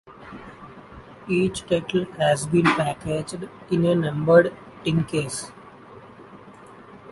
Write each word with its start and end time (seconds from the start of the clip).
Each 1.29 1.61
title 1.61 2.05
has 2.17 2.47
been 2.47 2.65
packaged 2.65 3.47
in 3.69 3.85
a 3.85 3.93
numbered 3.93 4.51
tin 4.83 5.03
case. 5.03 5.51